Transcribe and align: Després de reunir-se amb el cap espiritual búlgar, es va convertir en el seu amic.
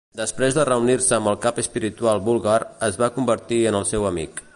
Després 0.19 0.55
de 0.59 0.63
reunir-se 0.69 1.11
amb 1.17 1.29
el 1.31 1.37
cap 1.43 1.59
espiritual 1.63 2.23
búlgar, 2.31 2.57
es 2.91 2.97
va 3.03 3.11
convertir 3.19 3.61
en 3.73 3.79
el 3.81 3.87
seu 3.91 4.09
amic. 4.13 4.43